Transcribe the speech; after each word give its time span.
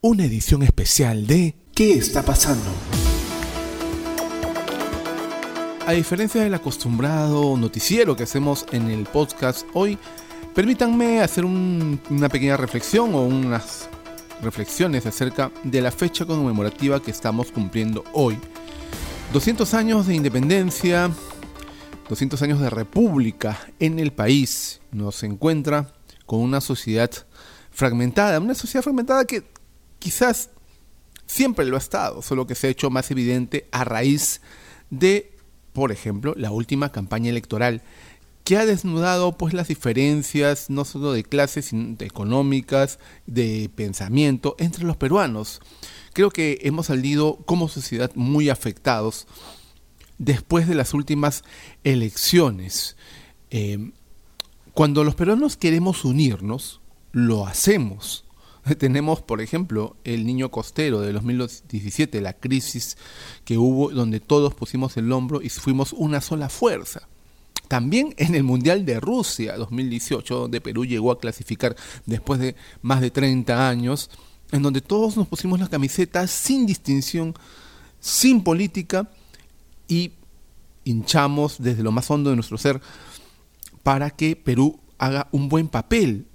una 0.00 0.24
edición 0.24 0.62
especial 0.62 1.26
de 1.26 1.56
¿Qué 1.74 1.94
está 1.94 2.22
pasando? 2.22 2.70
A 5.86 5.92
diferencia 5.92 6.42
del 6.42 6.54
acostumbrado 6.54 7.56
noticiero 7.56 8.14
que 8.14 8.22
hacemos 8.22 8.64
en 8.70 8.90
el 8.90 9.06
podcast 9.06 9.66
hoy, 9.74 9.98
permítanme 10.54 11.20
hacer 11.20 11.44
una 11.44 12.28
pequeña 12.28 12.56
reflexión 12.56 13.12
o 13.14 13.22
unas 13.22 13.88
reflexiones 14.40 15.04
acerca 15.04 15.50
de 15.64 15.80
la 15.80 15.90
fecha 15.90 16.24
conmemorativa 16.24 17.02
que 17.02 17.10
estamos 17.10 17.50
cumpliendo 17.50 18.04
hoy. 18.12 18.38
200 19.32 19.74
años 19.74 20.06
de 20.06 20.14
independencia, 20.14 21.10
200 22.08 22.40
años 22.42 22.60
de 22.60 22.70
república 22.70 23.58
en 23.80 23.98
el 23.98 24.12
país 24.12 24.80
nos 24.92 25.24
encuentra 25.24 25.92
con 26.24 26.38
una 26.38 26.60
sociedad 26.60 27.10
fragmentada, 27.72 28.38
una 28.38 28.54
sociedad 28.54 28.84
fragmentada 28.84 29.24
que 29.24 29.57
quizás 29.98 30.50
siempre 31.26 31.66
lo 31.66 31.76
ha 31.76 31.78
estado, 31.78 32.22
solo 32.22 32.46
que 32.46 32.54
se 32.54 32.66
ha 32.66 32.70
hecho 32.70 32.90
más 32.90 33.10
evidente 33.10 33.68
a 33.70 33.84
raíz 33.84 34.40
de, 34.90 35.36
por 35.72 35.92
ejemplo, 35.92 36.34
la 36.36 36.50
última 36.50 36.90
campaña 36.90 37.30
electoral 37.30 37.82
que 38.48 38.56
ha 38.56 38.64
desnudado 38.64 39.36
pues 39.36 39.52
las 39.52 39.68
diferencias 39.68 40.70
no 40.70 40.86
solo 40.86 41.12
de 41.12 41.22
clases 41.22 41.66
sino 41.66 41.96
de 41.96 42.06
económicas, 42.06 42.98
de 43.26 43.70
pensamiento 43.74 44.56
entre 44.58 44.84
los 44.84 44.96
peruanos. 44.96 45.60
Creo 46.14 46.30
que 46.30 46.58
hemos 46.62 46.86
salido 46.86 47.36
como 47.44 47.68
sociedad 47.68 48.10
muy 48.14 48.48
afectados 48.48 49.26
después 50.16 50.66
de 50.66 50.74
las 50.74 50.94
últimas 50.94 51.44
elecciones. 51.84 52.96
Eh, 53.50 53.90
cuando 54.72 55.04
los 55.04 55.14
peruanos 55.14 55.58
queremos 55.58 56.06
unirnos, 56.06 56.80
lo 57.12 57.46
hacemos. 57.46 58.24
Tenemos, 58.78 59.22
por 59.22 59.40
ejemplo, 59.40 59.96
el 60.04 60.26
niño 60.26 60.50
costero 60.50 61.00
de 61.00 61.12
2017, 61.12 62.20
la 62.20 62.32
crisis 62.32 62.96
que 63.44 63.58
hubo 63.58 63.90
donde 63.90 64.20
todos 64.20 64.54
pusimos 64.54 64.96
el 64.96 65.10
hombro 65.12 65.40
y 65.42 65.48
fuimos 65.48 65.92
una 65.92 66.20
sola 66.20 66.48
fuerza. 66.48 67.08
También 67.68 68.14
en 68.16 68.34
el 68.34 68.44
Mundial 68.44 68.86
de 68.86 68.98
Rusia 68.98 69.56
2018, 69.56 70.34
donde 70.34 70.60
Perú 70.60 70.86
llegó 70.86 71.12
a 71.12 71.20
clasificar 71.20 71.76
después 72.06 72.40
de 72.40 72.56
más 72.80 73.00
de 73.00 73.10
30 73.10 73.68
años, 73.68 74.10
en 74.52 74.62
donde 74.62 74.80
todos 74.80 75.16
nos 75.16 75.28
pusimos 75.28 75.60
la 75.60 75.68
camiseta 75.68 76.26
sin 76.26 76.64
distinción, 76.64 77.34
sin 78.00 78.42
política 78.42 79.10
y 79.86 80.12
hinchamos 80.84 81.56
desde 81.58 81.82
lo 81.82 81.92
más 81.92 82.10
hondo 82.10 82.30
de 82.30 82.36
nuestro 82.36 82.56
ser 82.56 82.80
para 83.82 84.10
que 84.10 84.34
Perú 84.36 84.80
haga 84.96 85.28
un 85.32 85.50
buen 85.50 85.68
papel. 85.68 86.26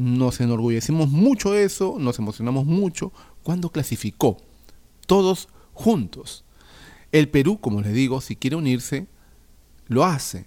Nos 0.00 0.40
enorgullecimos 0.40 1.10
mucho 1.10 1.52
de 1.52 1.64
eso, 1.64 1.96
nos 1.98 2.18
emocionamos 2.18 2.64
mucho 2.64 3.12
cuando 3.42 3.68
clasificó, 3.68 4.38
todos 5.06 5.48
juntos. 5.74 6.42
El 7.12 7.28
Perú, 7.28 7.60
como 7.60 7.82
les 7.82 7.92
digo, 7.92 8.22
si 8.22 8.34
quiere 8.34 8.56
unirse, 8.56 9.08
lo 9.88 10.06
hace. 10.06 10.46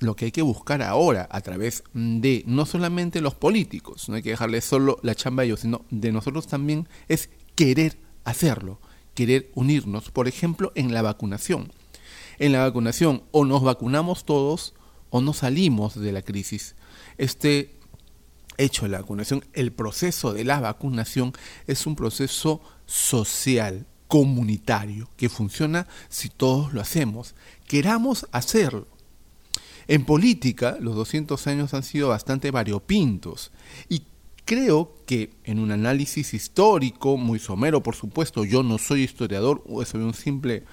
Lo 0.00 0.16
que 0.16 0.26
hay 0.26 0.32
que 0.32 0.42
buscar 0.42 0.82
ahora 0.82 1.26
a 1.30 1.40
través 1.40 1.82
de 1.94 2.44
no 2.46 2.66
solamente 2.66 3.22
los 3.22 3.34
políticos, 3.34 4.10
no 4.10 4.16
hay 4.16 4.22
que 4.22 4.28
dejarle 4.28 4.60
solo 4.60 4.98
la 5.00 5.14
chamba 5.14 5.44
a 5.44 5.46
ellos, 5.46 5.60
sino 5.60 5.86
de 5.88 6.12
nosotros 6.12 6.46
también 6.46 6.90
es 7.08 7.30
querer 7.54 7.96
hacerlo, 8.24 8.80
querer 9.14 9.50
unirnos, 9.54 10.10
por 10.10 10.28
ejemplo, 10.28 10.72
en 10.74 10.92
la 10.92 11.00
vacunación. 11.00 11.72
En 12.38 12.52
la 12.52 12.58
vacunación 12.58 13.22
o 13.30 13.46
nos 13.46 13.62
vacunamos 13.62 14.26
todos 14.26 14.74
o 15.08 15.22
no 15.22 15.32
salimos 15.32 15.98
de 15.98 16.12
la 16.12 16.20
crisis. 16.20 16.76
Este 17.16 17.80
hecho 18.58 18.86
la 18.88 19.00
vacunación, 19.00 19.44
el 19.52 19.72
proceso 19.72 20.32
de 20.32 20.44
la 20.44 20.60
vacunación 20.60 21.32
es 21.66 21.86
un 21.86 21.96
proceso 21.96 22.60
social, 22.86 23.86
comunitario, 24.08 25.08
que 25.16 25.28
funciona 25.28 25.86
si 26.08 26.28
todos 26.28 26.74
lo 26.74 26.80
hacemos, 26.80 27.34
queramos 27.66 28.26
hacerlo. 28.30 28.86
En 29.88 30.04
política, 30.04 30.76
los 30.80 30.94
200 30.94 31.46
años 31.46 31.74
han 31.74 31.82
sido 31.82 32.10
bastante 32.10 32.50
variopintos 32.50 33.52
y 33.88 34.02
creo 34.44 34.94
que 35.06 35.30
en 35.44 35.58
un 35.58 35.70
análisis 35.70 36.34
histórico, 36.34 37.16
muy 37.16 37.38
somero 37.38 37.82
por 37.82 37.96
supuesto, 37.96 38.44
yo 38.44 38.62
no 38.62 38.78
soy 38.78 39.02
historiador, 39.02 39.64
soy 39.86 40.02
un 40.02 40.14
simple 40.14 40.64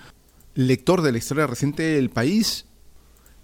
lector 0.53 1.01
de 1.01 1.11
la 1.11 1.17
historia 1.17 1.47
reciente 1.47 1.83
del 1.83 2.09
país, 2.09 2.65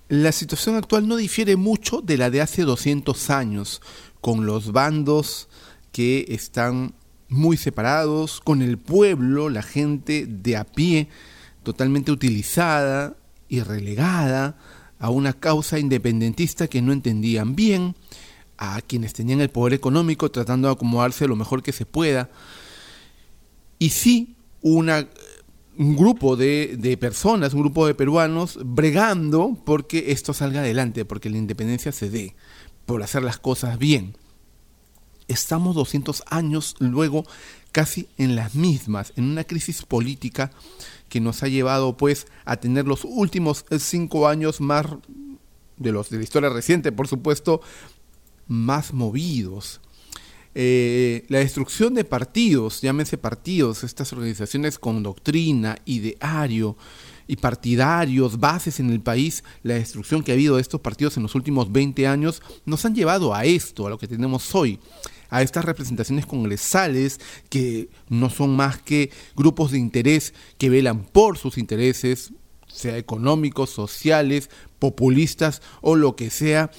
la 0.08 0.32
situación 0.32 0.76
actual 0.76 1.08
no 1.08 1.16
difiere 1.16 1.56
mucho 1.56 2.02
de 2.02 2.18
la 2.18 2.30
de 2.30 2.42
hace 2.42 2.62
200 2.62 3.30
años, 3.32 3.82
con 4.26 4.48
los 4.48 4.72
bandos 4.72 5.50
que 5.92 6.26
están 6.30 6.96
muy 7.30 7.58
separados, 7.58 8.42
con 8.42 8.64
el 8.64 8.80
pueblo, 8.80 9.50
la 9.50 9.62
gente 9.62 10.26
de 10.26 10.58
a 10.58 10.64
pie, 10.64 11.10
totalmente 11.62 12.12
utilizada 12.12 13.18
y 13.50 13.60
relegada 13.60 14.58
a 14.98 15.12
una 15.12 15.34
causa 15.34 15.78
independentista 15.78 16.68
que 16.68 16.82
no 16.82 16.92
entendían 16.92 17.56
bien, 17.56 17.96
a 18.58 18.82
quienes 18.82 19.14
tenían 19.14 19.42
el 19.42 19.52
poder 19.52 19.76
económico 19.76 20.32
tratando 20.32 20.70
de 20.70 20.74
acomodarse 20.74 21.28
lo 21.28 21.36
mejor 21.36 21.62
que 21.62 21.72
se 21.72 21.86
pueda, 21.86 22.32
y 23.78 23.92
sí 23.92 24.38
un 24.64 24.90
grupo 25.96 26.36
de, 26.36 26.98
personas, 27.00 27.54
un 27.54 27.62
grupo 27.62 27.86
de 27.86 27.94
peruanos 27.94 28.58
bregando 28.66 29.56
porque 29.64 30.06
esto 30.08 30.34
salga 30.34 30.62
adelante, 30.62 31.06
porque 31.06 31.30
la 31.30 31.38
independencia 31.38 31.92
se 31.92 32.10
dé, 32.10 32.36
por 32.86 33.04
hacer 33.04 33.24
las 33.24 33.38
cosas 33.38 33.78
bien. 33.78 34.16
Estamos 35.28 35.76
200 35.76 36.24
años 36.28 36.76
luego 36.80 37.26
casi 37.72 38.08
en 38.18 38.36
las 38.36 38.56
mismas, 38.56 39.12
en 39.16 39.26
una 39.26 39.44
crisis 39.44 39.84
política 39.84 40.52
que 41.10 41.20
nos 41.20 41.44
ha 41.44 41.48
llevado 41.48 41.98
pues 41.98 42.28
a 42.46 42.58
tener 42.58 42.88
los 42.88 43.04
últimos 43.04 43.66
cinco 43.80 44.28
años 44.28 44.62
más 44.62 44.86
de 45.78 45.92
los 45.92 46.10
de 46.10 46.18
la 46.18 46.24
historia 46.24 46.50
reciente, 46.50 46.92
por 46.92 47.08
supuesto, 47.08 47.62
más 48.48 48.94
movidos, 48.94 49.82
eh, 50.58 51.26
la 51.28 51.40
destrucción 51.40 51.96
de 51.96 52.06
partidos, 52.06 52.80
llámense 52.82 53.18
partidos, 53.18 53.84
estas 53.84 54.14
organizaciones 54.14 54.80
con 54.80 55.04
doctrina, 55.04 55.78
ideario 55.84 56.78
y 57.28 57.38
partidarios, 57.38 58.40
bases 58.40 58.80
en 58.80 58.90
el 58.90 59.02
país, 59.02 59.44
la 59.64 59.76
destrucción 59.76 60.24
que 60.24 60.32
ha 60.32 60.36
habido 60.36 60.56
de 60.56 60.62
estos 60.62 60.82
partidos 60.82 61.18
en 61.18 61.24
los 61.24 61.36
últimos 61.36 61.72
20 61.72 62.08
años, 62.08 62.42
nos 62.66 62.86
han 62.86 62.96
llevado 62.96 63.34
a 63.34 63.46
esto, 63.46 63.88
a 63.88 63.90
lo 63.90 63.98
que 63.98 64.08
tenemos 64.08 64.54
hoy, 64.54 64.80
a 65.30 65.42
estas 65.42 65.66
representaciones 65.66 66.26
congresales 66.26 67.20
que 67.50 67.90
no 68.10 68.30
son 68.30 68.56
más 68.56 68.78
que 68.78 69.12
grupos 69.36 69.72
de 69.72 69.80
interés 69.80 70.34
que 70.58 70.70
velan 70.70 71.04
por 71.04 71.38
sus 71.38 71.58
intereses, 71.58 72.32
sea 72.68 72.98
económicos, 72.98 73.70
sociales, 73.70 74.50
populistas 74.80 75.62
o 75.82 75.96
lo 75.96 76.16
que 76.16 76.30
sea, 76.30 76.72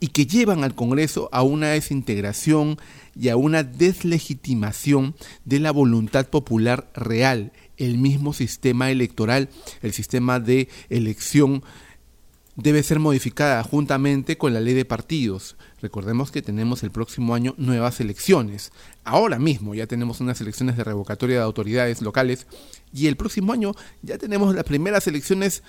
y 0.00 0.08
que 0.08 0.26
llevan 0.26 0.62
al 0.62 0.74
Congreso 0.74 1.28
a 1.32 1.42
una 1.42 1.68
desintegración 1.68 2.78
y 3.18 3.30
a 3.30 3.36
una 3.36 3.62
deslegitimación 3.62 5.14
de 5.44 5.60
la 5.60 5.70
voluntad 5.70 6.26
popular 6.28 6.90
real. 6.94 7.52
El 7.76 7.98
mismo 7.98 8.32
sistema 8.32 8.90
electoral, 8.90 9.48
el 9.82 9.92
sistema 9.92 10.40
de 10.40 10.68
elección, 10.88 11.62
debe 12.56 12.82
ser 12.82 12.98
modificada 12.98 13.62
juntamente 13.62 14.38
con 14.38 14.54
la 14.54 14.60
ley 14.60 14.74
de 14.74 14.86
partidos. 14.86 15.56
Recordemos 15.82 16.30
que 16.30 16.42
tenemos 16.42 16.82
el 16.82 16.90
próximo 16.90 17.34
año 17.34 17.54
nuevas 17.58 18.00
elecciones. 18.00 18.72
Ahora 19.04 19.38
mismo 19.38 19.74
ya 19.74 19.86
tenemos 19.86 20.20
unas 20.20 20.40
elecciones 20.40 20.76
de 20.76 20.84
revocatoria 20.84 21.36
de 21.36 21.42
autoridades 21.42 22.00
locales 22.00 22.46
y 22.92 23.06
el 23.06 23.16
próximo 23.16 23.52
año 23.52 23.72
ya 24.02 24.16
tenemos 24.16 24.54
las 24.54 24.64
primeras 24.64 25.06
elecciones 25.06 25.62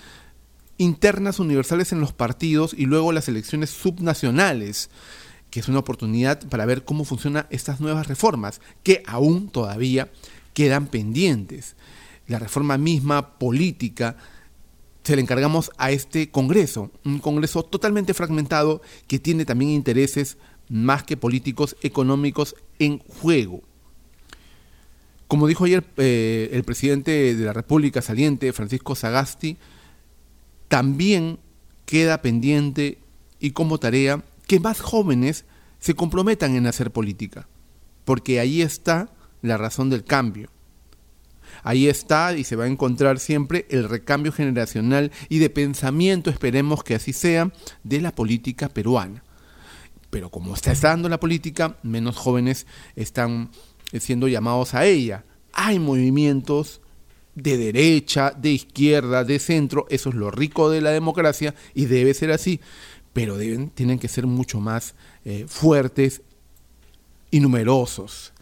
internas 0.77 1.39
universales 1.39 1.91
en 1.91 1.99
los 1.99 2.13
partidos 2.13 2.73
y 2.73 2.85
luego 2.85 3.11
las 3.11 3.27
elecciones 3.27 3.69
subnacionales, 3.69 4.89
que 5.49 5.59
es 5.59 5.67
una 5.67 5.79
oportunidad 5.79 6.47
para 6.47 6.65
ver 6.65 6.85
cómo 6.85 7.03
funcionan 7.03 7.47
estas 7.49 7.81
nuevas 7.81 8.07
reformas, 8.07 8.61
que 8.83 9.03
aún 9.07 9.49
todavía 9.49 10.09
quedan 10.53 10.87
pendientes. 10.87 11.75
La 12.27 12.39
reforma 12.39 12.77
misma 12.77 13.37
política 13.37 14.17
se 15.03 15.15
le 15.15 15.21
encargamos 15.21 15.71
a 15.77 15.91
este 15.91 16.29
Congreso, 16.29 16.91
un 17.05 17.19
Congreso 17.19 17.63
totalmente 17.63 18.13
fragmentado 18.13 18.81
que 19.07 19.19
tiene 19.19 19.45
también 19.45 19.71
intereses 19.71 20.37
más 20.67 21.03
que 21.03 21.15
políticos 21.15 21.77
económicos 21.81 22.55
en 22.77 22.99
juego. 22.99 23.61
Como 25.27 25.47
dijo 25.47 25.63
ayer 25.63 25.85
eh, 25.95 26.49
el 26.51 26.63
presidente 26.63 27.35
de 27.35 27.45
la 27.45 27.53
República 27.53 28.01
saliente, 28.01 28.51
Francisco 28.51 28.95
Sagasti, 28.95 29.57
también 30.67 31.39
queda 31.85 32.21
pendiente 32.21 32.99
y 33.39 33.51
como 33.51 33.77
tarea 33.77 34.23
que 34.45 34.59
más 34.59 34.81
jóvenes 34.81 35.45
se 35.79 35.93
comprometan 35.93 36.55
en 36.55 36.67
hacer 36.67 36.91
política, 36.91 37.47
porque 38.03 38.39
ahí 38.39 38.61
está 38.61 39.09
la 39.41 39.57
razón 39.57 39.89
del 39.89 40.03
cambio. 40.03 40.49
Ahí 41.63 41.87
está 41.87 42.35
y 42.35 42.43
se 42.43 42.55
va 42.55 42.65
a 42.65 42.67
encontrar 42.67 43.19
siempre 43.19 43.65
el 43.69 43.87
recambio 43.87 44.31
generacional 44.31 45.11
y 45.29 45.39
de 45.39 45.49
pensamiento, 45.49 46.29
esperemos 46.29 46.83
que 46.83 46.95
así 46.95 47.13
sea, 47.13 47.51
de 47.83 48.01
la 48.01 48.11
política 48.11 48.69
peruana. 48.69 49.23
Pero 50.09 50.29
como 50.29 50.53
está 50.53 50.73
dando 50.73 51.09
la 51.09 51.19
política, 51.19 51.77
menos 51.83 52.15
jóvenes 52.15 52.65
están 52.95 53.49
siendo 53.99 54.27
llamados 54.27 54.73
a 54.73 54.85
ella. 54.85 55.25
Hay 55.53 55.79
movimientos 55.79 56.81
de 57.37 57.57
derecha, 57.57 58.31
de 58.31 58.49
izquierda, 58.49 59.23
de 59.23 59.37
centro, 59.37 59.85
eso 59.89 60.09
es 60.09 60.15
lo 60.15 60.31
rico 60.31 60.71
de 60.71 60.81
la 60.81 60.89
democracia 60.89 61.53
y 61.75 61.85
debe 61.85 62.15
ser 62.15 62.31
así, 62.31 62.59
pero 63.13 63.37
deben, 63.37 63.69
tienen 63.69 63.99
que 63.99 64.07
ser 64.07 64.25
mucho 64.25 64.59
más 64.59 64.95
eh, 65.23 65.45
fuertes 65.47 66.23
y 67.29 67.39
numerosos. 67.39 68.33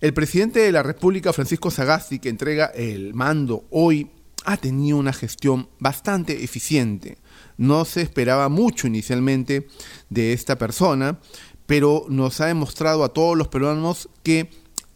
El 0.00 0.14
presidente 0.14 0.60
de 0.60 0.72
la 0.72 0.82
República, 0.82 1.34
Francisco 1.34 1.70
Sagasti, 1.70 2.20
que 2.20 2.30
entrega 2.30 2.66
el 2.66 3.12
mando 3.12 3.66
hoy, 3.68 4.10
ha 4.46 4.56
tenido 4.56 4.96
una 4.96 5.12
gestión 5.12 5.68
bastante 5.78 6.42
eficiente. 6.42 7.18
No 7.58 7.84
se 7.84 8.00
esperaba 8.00 8.48
mucho 8.48 8.86
inicialmente 8.86 9.66
de 10.08 10.32
esta 10.32 10.56
persona, 10.56 11.20
pero 11.66 12.06
nos 12.08 12.40
ha 12.40 12.46
demostrado 12.46 13.04
a 13.04 13.12
todos 13.12 13.36
los 13.36 13.48
peruanos 13.48 14.08
que 14.22 14.48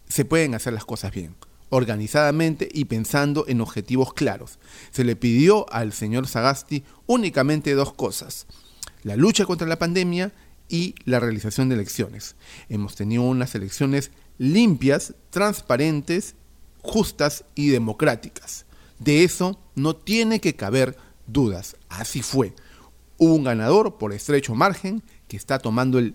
se 0.08 0.24
pueden 0.24 0.54
hacer 0.54 0.72
las 0.72 0.86
cosas 0.86 1.12
bien, 1.12 1.34
organizadamente 1.68 2.66
y 2.72 2.86
pensando 2.86 3.44
en 3.46 3.60
objetivos 3.60 4.14
claros. 4.14 4.58
Se 4.90 5.04
le 5.04 5.16
pidió 5.16 5.70
al 5.70 5.92
señor 5.92 6.28
Sagasti 6.28 6.82
únicamente 7.04 7.74
dos 7.74 7.92
cosas, 7.92 8.46
la 9.02 9.16
lucha 9.16 9.44
contra 9.44 9.68
la 9.68 9.78
pandemia 9.78 10.32
y 10.70 10.94
la 11.04 11.20
realización 11.20 11.68
de 11.68 11.74
elecciones. 11.74 12.36
Hemos 12.70 12.94
tenido 12.94 13.22
unas 13.22 13.54
elecciones 13.54 14.10
limpias, 14.38 15.14
transparentes, 15.30 16.34
justas 16.82 17.44
y 17.54 17.68
democráticas. 17.68 18.66
De 18.98 19.24
eso 19.24 19.58
no 19.74 19.96
tiene 19.96 20.40
que 20.40 20.54
caber 20.54 20.96
dudas. 21.26 21.76
Así 21.88 22.22
fue. 22.22 22.54
Hubo 23.18 23.34
un 23.34 23.44
ganador 23.44 23.96
por 23.96 24.12
estrecho 24.12 24.54
margen 24.54 25.02
que 25.28 25.36
está 25.36 25.58
tomando 25.58 25.98
el, 25.98 26.14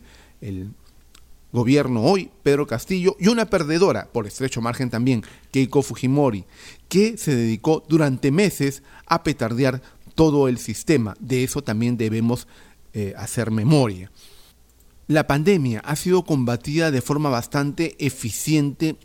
gobierno 1.51 2.03
hoy, 2.03 2.29
Pedro 2.43 2.67
Castillo, 2.67 3.15
y 3.19 3.27
una 3.27 3.49
perdedora 3.49 4.07
por 4.11 4.27
estrecho 4.27 4.61
margen 4.61 4.91
también, 4.91 5.23
Keiko 5.49 5.81
Fujimori, 5.81 6.45
que 6.87 7.17
se 7.17 7.35
dedicó 7.35 7.83
durante 7.89 8.29
meses 8.29 8.83
a 9.07 9.23
petardear 9.23 9.81
todo 10.13 10.47
el 10.47 10.59
sistema. 10.59 11.15
De 11.19 11.43
eso 11.43 11.63
también 11.63 11.97
debemos 11.97 12.47
eh, 12.93 13.15
hacer 13.17 13.49
memoria. 13.49 14.11
La 15.09 15.25
pandemia 15.25 15.79
ha 15.85 15.95
sido 15.95 16.23
combatida 16.23 16.91
de 16.91 17.01
forma 17.01 17.29
bastante 17.29 17.95
eficiente 17.97 18.95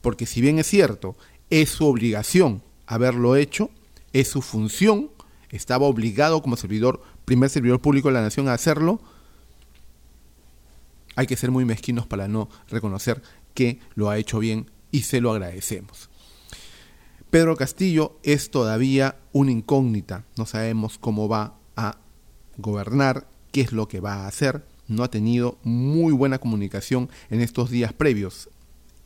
Porque 0.00 0.24
si 0.24 0.40
bien 0.40 0.58
es 0.58 0.66
cierto, 0.66 1.14
es 1.50 1.68
su 1.68 1.84
obligación 1.86 2.62
haberlo 2.86 3.36
hecho, 3.36 3.70
es 4.12 4.28
su 4.28 4.42
función, 4.42 5.10
estaba 5.50 5.86
obligado 5.86 6.42
como 6.42 6.56
servidor, 6.56 7.02
primer 7.24 7.50
servidor 7.50 7.80
público 7.80 8.08
de 8.08 8.14
la 8.14 8.22
nación 8.22 8.48
a 8.48 8.54
hacerlo, 8.54 9.00
hay 11.16 11.26
que 11.26 11.36
ser 11.36 11.50
muy 11.50 11.64
mezquinos 11.64 12.06
para 12.06 12.28
no 12.28 12.48
reconocer 12.68 13.22
que 13.54 13.80
lo 13.94 14.10
ha 14.10 14.18
hecho 14.18 14.38
bien 14.38 14.70
y 14.92 15.02
se 15.02 15.20
lo 15.20 15.32
agradecemos. 15.32 16.10
Pedro 17.30 17.56
Castillo 17.56 18.18
es 18.22 18.50
todavía 18.50 19.16
una 19.32 19.50
incógnita, 19.50 20.24
no 20.36 20.46
sabemos 20.46 20.98
cómo 20.98 21.28
va 21.28 21.58
a 21.74 21.98
gobernar, 22.56 23.26
qué 23.50 23.62
es 23.62 23.72
lo 23.72 23.88
que 23.88 24.00
va 24.00 24.24
a 24.24 24.26
hacer, 24.28 24.64
no 24.88 25.02
ha 25.02 25.10
tenido 25.10 25.58
muy 25.64 26.12
buena 26.12 26.38
comunicación 26.38 27.10
en 27.30 27.40
estos 27.40 27.70
días 27.70 27.92
previos. 27.92 28.48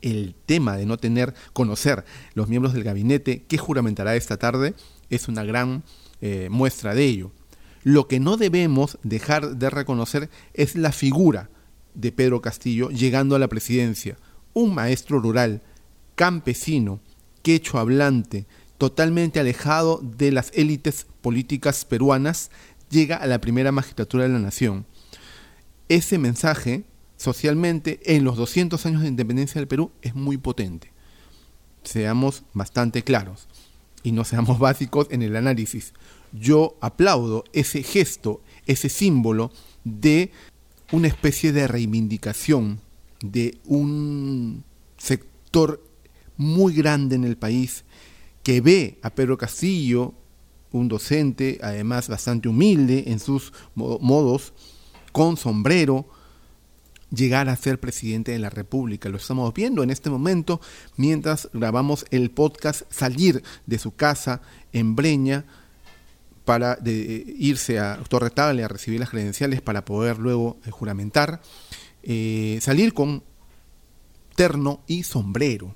El 0.01 0.35
tema 0.45 0.77
de 0.77 0.85
no 0.85 0.97
tener, 0.97 1.33
conocer 1.53 2.05
los 2.33 2.47
miembros 2.47 2.73
del 2.73 2.83
gabinete 2.83 3.43
que 3.43 3.57
juramentará 3.57 4.15
esta 4.15 4.37
tarde 4.37 4.73
es 5.09 5.27
una 5.27 5.43
gran 5.43 5.83
eh, 6.21 6.47
muestra 6.49 6.95
de 6.95 7.05
ello. 7.05 7.31
Lo 7.83 8.07
que 8.07 8.19
no 8.19 8.37
debemos 8.37 8.97
dejar 9.03 9.57
de 9.57 9.69
reconocer 9.69 10.29
es 10.53 10.75
la 10.75 10.91
figura 10.91 11.49
de 11.93 12.11
Pedro 12.11 12.41
Castillo 12.41 12.89
llegando 12.89 13.35
a 13.35 13.39
la 13.39 13.47
presidencia, 13.47 14.17
un 14.53 14.73
maestro 14.73 15.19
rural, 15.19 15.61
campesino, 16.15 16.99
quechua 17.41 17.81
hablante, 17.81 18.45
totalmente 18.77 19.39
alejado 19.39 19.99
de 20.03 20.31
las 20.31 20.51
élites 20.53 21.07
políticas 21.21 21.85
peruanas, 21.85 22.51
llega 22.89 23.15
a 23.15 23.27
la 23.27 23.41
primera 23.41 23.71
magistratura 23.71 24.23
de 24.23 24.29
la 24.29 24.39
nación. 24.39 24.85
Ese 25.89 26.17
mensaje, 26.17 26.83
socialmente, 27.21 27.99
en 28.03 28.23
los 28.23 28.35
200 28.35 28.83
años 28.87 29.03
de 29.03 29.07
independencia 29.07 29.61
del 29.61 29.67
Perú, 29.67 29.91
es 30.01 30.15
muy 30.15 30.37
potente. 30.37 30.91
Seamos 31.83 32.41
bastante 32.53 33.03
claros 33.03 33.47
y 34.01 34.11
no 34.11 34.23
seamos 34.23 34.57
básicos 34.67 35.05
en 35.11 35.21
el 35.21 35.35
análisis. 35.35 35.93
Yo 36.31 36.77
aplaudo 36.81 37.43
ese 37.53 37.83
gesto, 37.83 38.41
ese 38.65 38.89
símbolo 38.89 39.51
de 39.83 40.31
una 40.91 41.07
especie 41.07 41.51
de 41.51 41.67
reivindicación 41.67 42.79
de 43.21 43.59
un 43.65 44.63
sector 44.97 45.83
muy 46.37 46.73
grande 46.73 47.15
en 47.17 47.23
el 47.23 47.37
país 47.37 47.83
que 48.41 48.61
ve 48.61 48.97
a 49.03 49.11
Pedro 49.11 49.37
Castillo, 49.37 50.15
un 50.71 50.87
docente, 50.87 51.59
además 51.61 52.07
bastante 52.07 52.49
humilde 52.49 53.03
en 53.07 53.19
sus 53.19 53.53
modos, 53.75 54.53
con 55.11 55.37
sombrero, 55.37 56.07
llegar 57.11 57.49
a 57.49 57.55
ser 57.55 57.79
presidente 57.79 58.31
de 58.31 58.39
la 58.39 58.49
República. 58.49 59.09
Lo 59.09 59.17
estamos 59.17 59.53
viendo 59.53 59.83
en 59.83 59.89
este 59.89 60.09
momento 60.09 60.61
mientras 60.97 61.49
grabamos 61.53 62.05
el 62.09 62.31
podcast, 62.31 62.83
salir 62.89 63.43
de 63.65 63.79
su 63.79 63.95
casa 63.95 64.41
en 64.71 64.95
Breña 64.95 65.45
para 66.45 66.77
irse 66.85 67.79
a 67.79 67.99
Torre 68.09 68.31
a 68.35 68.67
recibir 68.67 68.99
las 68.99 69.09
credenciales 69.09 69.61
para 69.61 69.85
poder 69.85 70.17
luego 70.17 70.57
eh, 70.65 70.71
juramentar, 70.71 71.41
eh, 72.03 72.59
salir 72.61 72.93
con 72.93 73.23
terno 74.35 74.81
y 74.87 75.03
sombrero. 75.03 75.75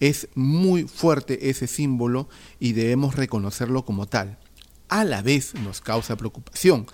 Es 0.00 0.28
muy 0.34 0.84
fuerte 0.84 1.50
ese 1.50 1.66
símbolo 1.66 2.28
y 2.58 2.72
debemos 2.72 3.16
reconocerlo 3.16 3.84
como 3.84 4.06
tal. 4.06 4.38
A 4.88 5.04
la 5.04 5.22
vez 5.22 5.54
nos 5.54 5.80
causa 5.80 6.16
preocupación 6.16 6.86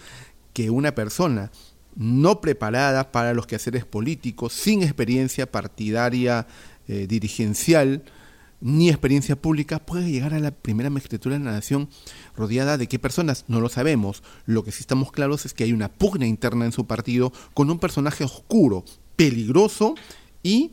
que 0.53 0.71
una 0.71 0.95
persona 0.95 1.53
no 1.97 2.41
preparada 2.41 3.13
para 3.13 3.35
los 3.35 3.47
quehaceres 3.47 3.85
políticos, 3.85 4.53
sin 4.53 4.83
experiencia 4.83 5.51
partidaria 5.51 6.47
eh, 6.89 7.07
dirigencial, 7.07 8.05
ni 8.61 8.89
experiencia 8.89 9.37
pública 9.37 9.79
puede 9.79 10.11
llegar 10.11 10.33
a 10.33 10.41
la 10.41 10.51
primera 10.51 10.89
magistratura 10.89 11.39
de 11.39 11.45
la 11.45 11.53
nación 11.53 11.89
rodeada 12.35 12.79
de 12.79 12.87
qué 12.87 12.99
personas, 12.99 13.45
no 13.47 13.61
lo 13.61 13.69
sabemos. 13.69 14.23
Lo 14.47 14.65
que 14.65 14.73
sí 14.73 14.81
estamos 14.81 15.13
claros 15.13 15.45
es 15.45 15.53
que 15.53 15.65
hay 15.65 15.73
una 15.73 15.93
pugna 15.93 16.27
interna 16.27 16.65
en 16.65 16.73
su 16.73 16.87
partido 16.87 17.33
con 17.53 17.71
un 17.71 17.79
personaje 17.79 18.25
oscuro, 18.25 18.85
peligroso 19.17 19.95
y 20.43 20.73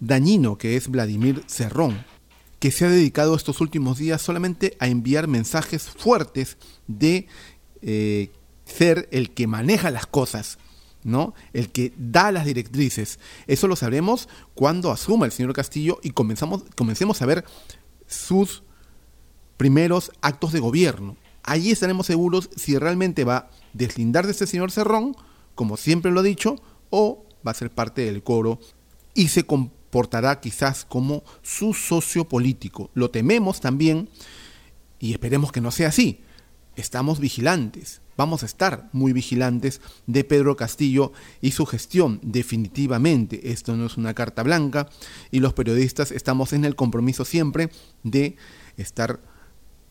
dañino 0.00 0.58
que 0.58 0.76
es 0.76 0.88
Vladimir 0.88 1.44
Cerrón, 1.46 2.04
que 2.58 2.72
se 2.72 2.86
ha 2.86 2.90
dedicado 2.90 3.36
estos 3.36 3.60
últimos 3.60 3.98
días 3.98 4.20
solamente 4.20 4.76
a 4.80 4.88
enviar 4.88 5.28
mensajes 5.28 5.84
fuertes 5.88 6.56
de 6.88 7.28
eh, 7.82 8.30
ser 8.68 9.08
el 9.10 9.30
que 9.30 9.46
maneja 9.46 9.90
las 9.90 10.06
cosas, 10.06 10.58
¿no? 11.02 11.34
El 11.52 11.70
que 11.70 11.92
da 11.96 12.32
las 12.32 12.44
directrices. 12.44 13.18
Eso 13.46 13.66
lo 13.66 13.76
sabremos 13.76 14.28
cuando 14.54 14.90
asuma 14.90 15.26
el 15.26 15.32
señor 15.32 15.52
Castillo 15.52 15.98
y 16.02 16.10
comenzamos, 16.10 16.64
comencemos 16.76 17.22
a 17.22 17.26
ver 17.26 17.44
sus 18.06 18.62
primeros 19.56 20.12
actos 20.20 20.52
de 20.52 20.60
gobierno. 20.60 21.16
Allí 21.42 21.70
estaremos 21.70 22.06
seguros 22.06 22.50
si 22.56 22.78
realmente 22.78 23.24
va 23.24 23.36
a 23.36 23.50
deslindar 23.72 24.26
de 24.26 24.32
ese 24.32 24.46
señor 24.46 24.70
Cerrón, 24.70 25.16
como 25.54 25.76
siempre 25.76 26.10
lo 26.10 26.20
ha 26.20 26.22
dicho, 26.22 26.56
o 26.90 27.24
va 27.46 27.52
a 27.52 27.54
ser 27.54 27.70
parte 27.70 28.04
del 28.04 28.22
coro 28.22 28.60
y 29.14 29.28
se 29.28 29.44
comportará 29.44 30.40
quizás 30.40 30.84
como 30.84 31.24
su 31.42 31.74
socio 31.74 32.28
político. 32.28 32.90
Lo 32.94 33.10
tememos 33.10 33.60
también 33.60 34.08
y 34.98 35.12
esperemos 35.12 35.52
que 35.52 35.60
no 35.60 35.70
sea 35.70 35.88
así. 35.88 36.22
Estamos 36.78 37.20
vigilantes 37.20 38.00
vamos 38.18 38.42
a 38.42 38.46
estar 38.46 38.90
muy 38.92 39.14
vigilantes 39.14 39.80
de 40.06 40.24
Pedro 40.24 40.56
Castillo 40.56 41.12
y 41.40 41.52
su 41.52 41.64
gestión. 41.64 42.18
Definitivamente, 42.22 43.52
esto 43.52 43.76
no 43.76 43.86
es 43.86 43.96
una 43.96 44.12
carta 44.12 44.42
blanca 44.42 44.90
y 45.30 45.38
los 45.38 45.54
periodistas 45.54 46.10
estamos 46.10 46.52
en 46.52 46.66
el 46.66 46.74
compromiso 46.74 47.24
siempre 47.24 47.70
de 48.02 48.36
estar 48.76 49.20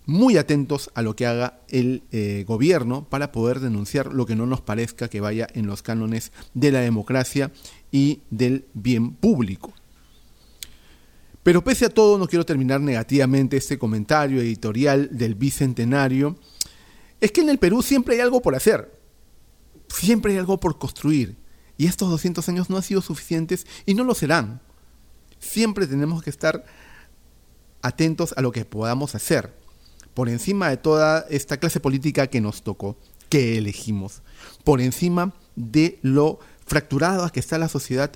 muy 0.05 0.37
atentos 0.37 0.91
a 0.93 1.01
lo 1.01 1.15
que 1.15 1.25
haga 1.25 1.61
el 1.69 2.03
eh, 2.11 2.43
gobierno 2.45 3.07
para 3.09 3.31
poder 3.31 3.61
denunciar 3.61 4.13
lo 4.13 4.25
que 4.25 4.35
no 4.35 4.45
nos 4.45 4.61
parezca 4.61 5.09
que 5.09 5.21
vaya 5.21 5.47
en 5.53 5.65
los 5.65 5.81
cánones 5.81 6.31
de 6.53 6.71
la 6.71 6.81
democracia 6.81 7.51
y 7.91 8.21
del 8.29 8.65
bien 8.73 9.13
público. 9.13 9.73
Pero 11.43 11.63
pese 11.63 11.85
a 11.85 11.89
todo, 11.89 12.17
no 12.17 12.27
quiero 12.27 12.45
terminar 12.45 12.81
negativamente 12.81 13.55
este 13.55 13.77
comentario 13.77 14.41
editorial 14.41 15.07
del 15.13 15.35
Bicentenario 15.35 16.37
es 17.21 17.31
que 17.31 17.41
en 17.41 17.49
el 17.49 17.59
Perú 17.59 17.81
siempre 17.81 18.15
hay 18.15 18.21
algo 18.21 18.41
por 18.41 18.55
hacer, 18.55 18.99
siempre 19.87 20.33
hay 20.33 20.39
algo 20.39 20.59
por 20.59 20.77
construir, 20.77 21.37
y 21.77 21.85
estos 21.85 22.09
200 22.09 22.47
años 22.49 22.69
no 22.69 22.77
han 22.77 22.83
sido 22.83 23.01
suficientes 23.01 23.67
y 23.85 23.93
no 23.93 24.03
lo 24.03 24.15
serán. 24.15 24.61
Siempre 25.39 25.85
tenemos 25.85 26.23
que 26.23 26.29
estar 26.29 26.65
atentos 27.81 28.33
a 28.35 28.41
lo 28.41 28.51
que 28.51 28.65
podamos 28.65 29.15
hacer, 29.15 29.55
por 30.13 30.29
encima 30.29 30.69
de 30.69 30.77
toda 30.77 31.25
esta 31.29 31.57
clase 31.57 31.79
política 31.79 32.27
que 32.27 32.41
nos 32.41 32.63
tocó, 32.63 32.97
que 33.29 33.57
elegimos, 33.57 34.21
por 34.63 34.81
encima 34.81 35.33
de 35.55 35.99
lo 36.01 36.39
fracturada 36.65 37.29
que 37.29 37.39
está 37.39 37.57
la 37.57 37.69
sociedad, 37.69 38.11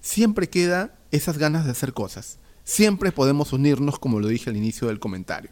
siempre 0.00 0.48
queda 0.48 0.98
esas 1.10 1.38
ganas 1.38 1.64
de 1.64 1.70
hacer 1.70 1.92
cosas. 1.92 2.38
Siempre 2.64 3.12
podemos 3.12 3.52
unirnos, 3.52 3.98
como 3.98 4.20
lo 4.20 4.28
dije 4.28 4.50
al 4.50 4.56
inicio 4.56 4.88
del 4.88 5.00
comentario. 5.00 5.50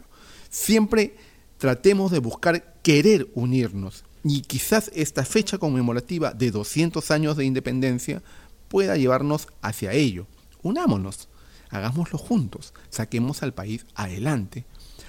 Siempre 0.49 1.15
tratemos 1.57 2.11
de 2.11 2.19
buscar 2.19 2.76
querer 2.87 3.29
unirnos. 3.35 4.05
Y 4.23 4.43
quizás 4.43 4.89
esta 4.95 5.25
fecha 5.25 5.57
conmemorativa 5.57 6.31
de 6.31 6.51
200 6.51 7.11
años 7.11 7.35
de 7.35 7.43
independencia 7.43 8.23
pueda 8.69 8.95
llevarnos 8.95 9.49
hacia 9.61 9.91
ello. 9.91 10.25
Unámonos, 10.63 11.27
hagámoslo 11.69 12.17
juntos, 12.17 12.73
saquemos 12.89 13.43
al 13.43 13.53
país 13.53 13.85
adelante. 13.93 14.63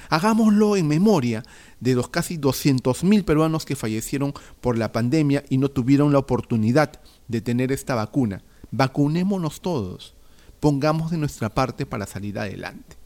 Hagámoslo 0.08 0.75
en 0.75 0.88
memoria 0.88 1.44
de 1.78 1.94
los 1.94 2.08
casi 2.08 2.37
200.000 2.37 3.25
peruanos 3.25 3.64
que 3.64 3.76
fallecieron 3.76 4.35
por 4.61 4.76
la 4.76 4.90
pandemia 4.90 5.44
y 5.49 5.58
no 5.58 5.68
tuvieron 5.68 6.12
la 6.12 6.18
oportunidad 6.18 7.00
de 7.28 7.40
tener 7.42 7.70
esta 7.70 7.94
vacuna. 7.94 8.42
Vacunémonos 8.73 9.61
todos. 9.61 10.16
Pongamos 10.58 11.12
de 11.12 11.18
nuestra 11.18 11.54
parte 11.54 11.87
para 11.87 12.08
salir 12.08 12.40
adelante. 12.40 12.97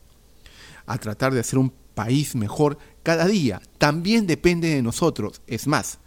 A 0.86 0.96
tratar 0.96 1.34
de 1.34 1.40
hacer 1.40 1.58
un 1.58 1.74
país 1.94 2.34
mejor 2.34 2.78
cada 3.02 3.26
día. 3.26 3.60
También 3.78 4.26
depende 4.26 4.68
de 4.68 4.82
nosotros. 4.82 5.42
Es 5.46 5.66
más, 5.66 5.98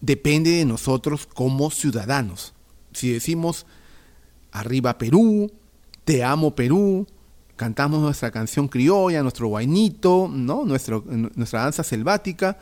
depende 0.00 0.50
de 0.50 0.64
nosotros 0.64 1.26
como 1.26 1.70
ciudadanos. 1.70 2.54
Si 2.92 3.12
decimos 3.12 3.66
arriba 4.50 4.98
Perú, 4.98 5.50
te 6.04 6.24
amo 6.24 6.54
Perú, 6.54 7.06
cantamos 7.56 8.00
nuestra 8.00 8.30
canción 8.30 8.68
criolla, 8.68 9.22
nuestro 9.22 9.48
guainito, 9.48 10.28
¿no? 10.30 10.64
Nuestra 10.64 11.60
danza 11.62 11.82
selvática, 11.82 12.58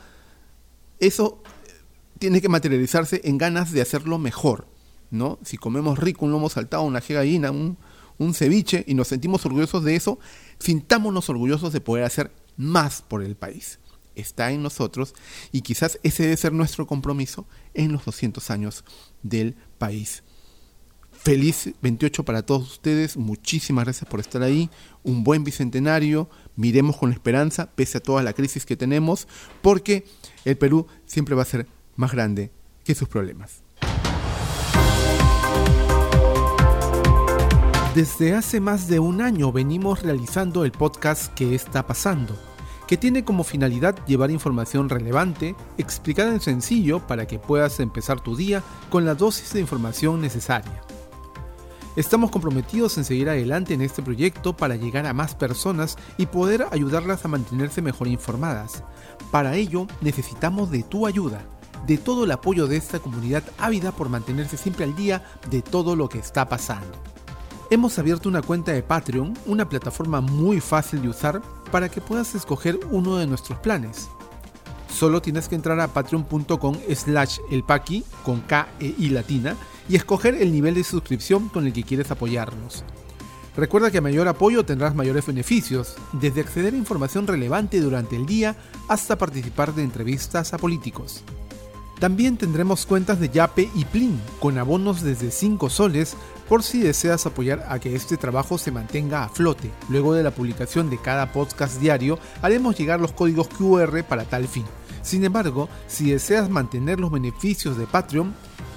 eso 0.99 1.41
tiene 2.19 2.39
que 2.39 2.49
materializarse 2.49 3.21
en 3.23 3.37
ganas 3.37 3.71
de 3.71 3.81
hacerlo 3.81 4.19
mejor. 4.19 4.67
¿no? 5.11 5.37
Si 5.43 5.57
comemos 5.57 5.99
rico, 5.99 6.25
un 6.25 6.31
lomo 6.31 6.49
saltado, 6.49 6.83
una 6.83 7.01
gallina, 7.01 7.51
un, 7.51 7.77
un 8.17 8.33
ceviche 8.33 8.83
y 8.87 8.93
nos 8.93 9.09
sentimos 9.09 9.45
orgullosos 9.45 9.83
de 9.83 9.95
eso, 9.95 10.19
sintámonos 10.57 11.29
orgullosos 11.29 11.73
de 11.73 11.81
poder 11.81 12.05
hacer 12.05 12.31
más 12.61 13.01
por 13.01 13.23
el 13.23 13.35
país. 13.35 13.79
Está 14.15 14.51
en 14.51 14.61
nosotros 14.61 15.13
y 15.51 15.61
quizás 15.61 15.99
ese 16.03 16.23
debe 16.23 16.37
ser 16.37 16.53
nuestro 16.53 16.85
compromiso 16.85 17.47
en 17.73 17.91
los 17.91 18.05
200 18.05 18.51
años 18.51 18.83
del 19.23 19.55
país. 19.77 20.23
Feliz 21.11 21.71
28 21.81 22.23
para 22.23 22.41
todos 22.43 22.71
ustedes, 22.71 23.15
muchísimas 23.15 23.85
gracias 23.85 24.09
por 24.09 24.19
estar 24.19 24.41
ahí, 24.41 24.69
un 25.03 25.23
buen 25.23 25.43
bicentenario, 25.43 26.29
miremos 26.55 26.97
con 26.97 27.11
esperanza 27.11 27.69
pese 27.75 27.99
a 27.99 28.01
toda 28.01 28.23
la 28.23 28.33
crisis 28.33 28.65
que 28.65 28.75
tenemos, 28.75 29.27
porque 29.61 30.05
el 30.45 30.57
Perú 30.57 30.87
siempre 31.05 31.35
va 31.35 31.43
a 31.43 31.45
ser 31.45 31.67
más 31.95 32.11
grande 32.11 32.51
que 32.83 32.95
sus 32.95 33.07
problemas. 33.07 33.61
Desde 37.93 38.33
hace 38.33 38.59
más 38.59 38.87
de 38.87 38.99
un 38.99 39.21
año 39.21 39.51
venimos 39.51 40.01
realizando 40.01 40.63
el 40.63 40.71
podcast 40.71 41.33
¿Qué 41.33 41.53
está 41.53 41.85
pasando? 41.85 42.50
Que 42.91 42.97
tiene 42.97 43.23
como 43.23 43.45
finalidad 43.45 43.95
llevar 44.05 44.31
información 44.31 44.89
relevante, 44.89 45.55
explicada 45.77 46.33
en 46.33 46.41
sencillo 46.41 46.99
para 46.99 47.25
que 47.25 47.39
puedas 47.39 47.79
empezar 47.79 48.19
tu 48.19 48.35
día 48.35 48.63
con 48.89 49.05
la 49.05 49.15
dosis 49.15 49.53
de 49.53 49.61
información 49.61 50.19
necesaria. 50.19 50.81
Estamos 51.95 52.31
comprometidos 52.31 52.97
en 52.97 53.05
seguir 53.05 53.29
adelante 53.29 53.73
en 53.73 53.81
este 53.81 54.01
proyecto 54.01 54.57
para 54.57 54.75
llegar 54.75 55.05
a 55.05 55.13
más 55.13 55.35
personas 55.35 55.95
y 56.17 56.25
poder 56.25 56.65
ayudarlas 56.69 57.23
a 57.23 57.29
mantenerse 57.29 57.81
mejor 57.81 58.09
informadas. 58.09 58.83
Para 59.31 59.55
ello 59.55 59.87
necesitamos 60.01 60.69
de 60.69 60.83
tu 60.83 61.07
ayuda, 61.07 61.45
de 61.87 61.97
todo 61.97 62.25
el 62.25 62.31
apoyo 62.31 62.67
de 62.67 62.75
esta 62.75 62.99
comunidad 62.99 63.43
ávida 63.57 63.93
por 63.93 64.09
mantenerse 64.09 64.57
siempre 64.57 64.83
al 64.83 64.97
día 64.97 65.23
de 65.49 65.61
todo 65.61 65.95
lo 65.95 66.09
que 66.09 66.19
está 66.19 66.49
pasando. 66.49 66.91
Hemos 67.69 67.97
abierto 67.99 68.27
una 68.27 68.41
cuenta 68.41 68.73
de 68.73 68.83
Patreon, 68.83 69.33
una 69.45 69.69
plataforma 69.69 70.19
muy 70.19 70.59
fácil 70.59 71.01
de 71.03 71.07
usar 71.07 71.41
para 71.71 71.89
que 71.89 72.01
puedas 72.01 72.35
escoger 72.35 72.79
uno 72.91 73.17
de 73.17 73.27
nuestros 73.27 73.57
planes. 73.59 74.09
Solo 74.89 75.21
tienes 75.21 75.47
que 75.47 75.55
entrar 75.55 75.79
a 75.79 75.87
patreon.com 75.87 76.75
slash 76.93 77.39
elpaqui 77.49 78.03
con 78.23 78.41
K 78.41 78.67
e 78.79 78.93
I 78.99 79.09
latina 79.09 79.55
y 79.89 79.95
escoger 79.95 80.35
el 80.35 80.51
nivel 80.51 80.75
de 80.75 80.83
suscripción 80.83 81.49
con 81.49 81.65
el 81.65 81.73
que 81.73 81.83
quieres 81.83 82.11
apoyarnos. 82.11 82.83
Recuerda 83.55 83.91
que 83.91 83.97
a 83.97 84.01
mayor 84.01 84.27
apoyo 84.27 84.63
tendrás 84.63 84.95
mayores 84.95 85.25
beneficios, 85.25 85.95
desde 86.13 86.41
acceder 86.41 86.73
a 86.73 86.77
información 86.77 87.27
relevante 87.27 87.81
durante 87.81 88.15
el 88.15 88.25
día 88.25 88.55
hasta 88.87 89.17
participar 89.17 89.73
de 89.73 89.83
entrevistas 89.83 90.53
a 90.53 90.57
políticos. 90.57 91.23
También 91.99 92.37
tendremos 92.37 92.85
cuentas 92.85 93.19
de 93.19 93.29
Yape 93.29 93.69
y 93.75 93.85
Plin, 93.85 94.19
con 94.39 94.57
abonos 94.57 95.01
desde 95.01 95.31
5 95.31 95.69
soles 95.69 96.15
por 96.51 96.63
si 96.63 96.81
deseas 96.81 97.25
apoyar 97.25 97.65
a 97.69 97.79
que 97.79 97.95
este 97.95 98.17
trabajo 98.17 98.57
se 98.57 98.71
mantenga 98.71 99.23
a 99.23 99.29
flote. 99.29 99.71
Luego 99.87 100.13
de 100.13 100.21
la 100.21 100.31
publicación 100.31 100.89
de 100.89 100.97
cada 100.97 101.31
podcast 101.31 101.79
diario, 101.79 102.19
haremos 102.41 102.77
llegar 102.77 102.99
los 102.99 103.13
códigos 103.13 103.47
QR 103.47 104.03
para 104.03 104.25
tal 104.25 104.49
fin. 104.49 104.65
Sin 105.01 105.23
embargo, 105.23 105.69
si 105.87 106.11
deseas 106.11 106.49
mantener 106.49 106.99
los 106.99 107.09
beneficios 107.09 107.77
de 107.77 107.87
Patreon, 107.87 108.35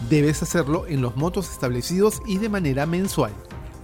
debes 0.09 0.40
hacerlo 0.40 0.87
en 0.87 1.02
los 1.02 1.16
montos 1.16 1.50
establecidos 1.50 2.23
y 2.25 2.38
de 2.38 2.49
manera 2.49 2.87
mensual. 2.87 3.33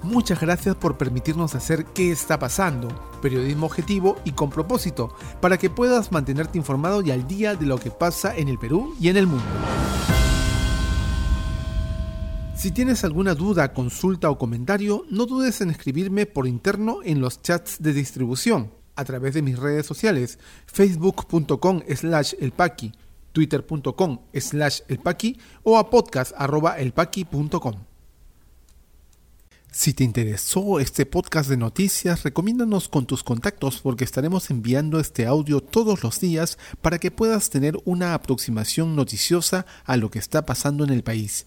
Muchas 0.05 0.39
gracias 0.39 0.77
por 0.77 0.97
permitirnos 0.97 1.57
hacer 1.57 1.85
qué 1.87 2.13
está 2.13 2.39
pasando, 2.39 2.87
periodismo 3.21 3.67
objetivo 3.67 4.19
y 4.25 4.31
con 4.31 4.51
propósito, 4.51 5.13
para 5.41 5.59
que 5.59 5.69
puedas 5.69 6.13
mantenerte 6.13 6.59
informado 6.59 7.03
y 7.03 7.11
al 7.11 7.27
día 7.27 7.57
de 7.57 7.67
lo 7.67 7.79
que 7.79 7.91
pasa 7.91 8.37
en 8.37 8.47
el 8.47 8.57
Perú 8.57 8.95
y 9.01 9.09
en 9.09 9.17
el 9.17 9.27
mundo. 9.27 9.49
Si 12.61 12.71
tienes 12.71 13.05
alguna 13.05 13.35
duda, 13.35 13.73
consulta 13.73 14.29
o 14.29 14.37
comentario, 14.37 15.07
no 15.09 15.25
dudes 15.25 15.63
en 15.63 15.71
escribirme 15.71 16.27
por 16.27 16.47
interno 16.47 16.99
en 17.03 17.23
los 17.23 17.41
chats 17.41 17.81
de 17.81 17.95
distribución, 17.95 18.71
a 18.97 19.05
través 19.07 19.33
de 19.33 19.41
mis 19.41 19.59
redes 19.59 19.87
sociales, 19.87 20.39
facebook.com 20.67 21.81
slash 21.97 22.35
elpaqui, 22.39 22.93
twitter.com 23.33 24.19
slash 24.35 24.81
elpaqui 24.89 25.39
o 25.63 25.79
a 25.79 25.89
podcast.elpaqui.com. 25.89 27.77
Si 29.73 29.95
te 29.95 30.05
interesó 30.05 30.81
este 30.81 31.07
podcast 31.07 31.49
de 31.49 31.57
noticias, 31.57 32.25
recomiéndanos 32.25 32.91
con 32.91 33.07
tus 33.07 33.25
contactos 33.25 33.81
porque 33.81 34.05
estaremos 34.05 34.51
enviando 34.51 35.01
este 35.01 35.25
audio 35.25 35.63
todos 35.63 36.03
los 36.03 36.21
días 36.21 36.59
para 36.83 36.99
que 36.99 37.11
puedas 37.11 37.49
tener 37.49 37.79
una 37.87 38.13
aproximación 38.13 38.97
noticiosa 38.97 39.65
a 39.87 39.97
lo 39.97 40.11
que 40.11 40.19
está 40.19 40.45
pasando 40.45 40.85
en 40.85 40.91
el 40.91 41.03
país. 41.03 41.47